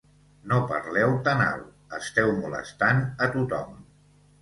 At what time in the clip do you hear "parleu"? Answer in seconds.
0.71-1.13